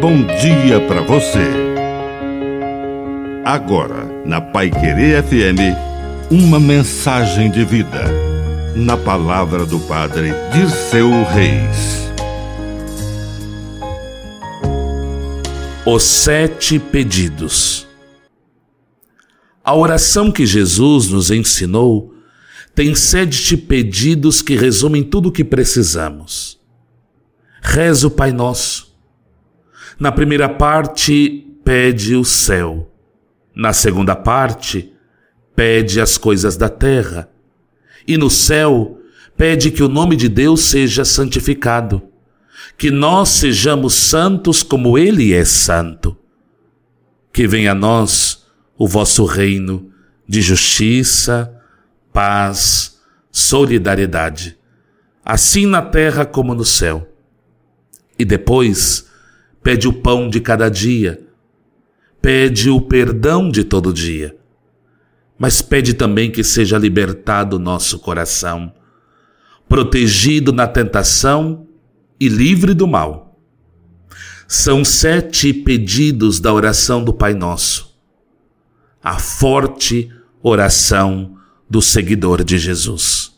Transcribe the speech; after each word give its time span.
bom 0.00 0.24
dia 0.24 0.80
para 0.88 1.02
você. 1.02 1.46
Agora, 3.44 4.06
na 4.24 4.40
Pai 4.40 4.70
Querer 4.70 5.22
FM, 5.22 5.76
uma 6.30 6.58
mensagem 6.58 7.50
de 7.50 7.66
vida. 7.66 8.04
Na 8.74 8.96
palavra 8.96 9.66
do 9.66 9.78
Padre 9.80 10.32
Dirceu 10.54 11.10
Reis. 11.24 12.10
Os 15.84 16.02
sete 16.02 16.78
pedidos. 16.78 17.86
A 19.62 19.74
oração 19.74 20.32
que 20.32 20.46
Jesus 20.46 21.08
nos 21.08 21.30
ensinou 21.30 22.14
tem 22.74 22.94
sete 22.94 23.54
pedidos 23.54 24.40
que 24.40 24.56
resumem 24.56 25.02
tudo 25.02 25.28
o 25.28 25.32
que 25.32 25.44
precisamos. 25.44 26.58
Reza 27.60 28.06
o 28.06 28.10
Pai 28.10 28.32
Nosso. 28.32 28.89
Na 30.00 30.10
primeira 30.10 30.48
parte, 30.48 31.46
pede 31.62 32.16
o 32.16 32.24
céu. 32.24 32.90
Na 33.54 33.74
segunda 33.74 34.16
parte, 34.16 34.90
pede 35.54 36.00
as 36.00 36.16
coisas 36.16 36.56
da 36.56 36.70
terra. 36.70 37.28
E 38.08 38.16
no 38.16 38.30
céu, 38.30 38.98
pede 39.36 39.70
que 39.70 39.82
o 39.82 39.88
nome 39.88 40.16
de 40.16 40.26
Deus 40.26 40.62
seja 40.62 41.04
santificado. 41.04 42.02
Que 42.78 42.90
nós 42.90 43.28
sejamos 43.28 43.92
santos 43.92 44.62
como 44.62 44.96
Ele 44.96 45.34
é 45.34 45.44
santo. 45.44 46.16
Que 47.30 47.46
venha 47.46 47.72
a 47.72 47.74
nós 47.74 48.46
o 48.78 48.88
vosso 48.88 49.26
reino 49.26 49.92
de 50.26 50.40
justiça, 50.40 51.54
paz, 52.10 52.98
solidariedade, 53.30 54.56
assim 55.22 55.66
na 55.66 55.82
terra 55.82 56.24
como 56.24 56.54
no 56.54 56.64
céu. 56.64 57.06
E 58.18 58.24
depois, 58.24 59.09
pede 59.62 59.88
o 59.88 59.92
pão 59.92 60.28
de 60.28 60.40
cada 60.40 60.68
dia, 60.68 61.20
pede 62.20 62.70
o 62.70 62.80
perdão 62.80 63.50
de 63.50 63.64
todo 63.64 63.92
dia, 63.92 64.36
mas 65.38 65.62
pede 65.62 65.94
também 65.94 66.30
que 66.30 66.44
seja 66.44 66.76
libertado 66.76 67.58
nosso 67.58 67.98
coração, 67.98 68.72
protegido 69.68 70.52
na 70.52 70.66
tentação 70.66 71.66
e 72.18 72.28
livre 72.28 72.74
do 72.74 72.86
mal. 72.86 73.38
São 74.46 74.84
sete 74.84 75.54
pedidos 75.54 76.40
da 76.40 76.52
oração 76.52 77.04
do 77.04 77.14
Pai 77.14 77.34
Nosso. 77.34 77.96
A 79.02 79.18
forte 79.18 80.12
oração 80.42 81.36
do 81.68 81.80
seguidor 81.80 82.42
de 82.42 82.58
Jesus. 82.58 83.32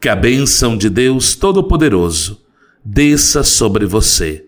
Que 0.00 0.08
a 0.08 0.14
bênção 0.14 0.76
de 0.76 0.88
Deus 0.88 1.34
Todo-Poderoso 1.34 2.40
desça 2.84 3.42
sobre 3.42 3.84
você, 3.84 4.47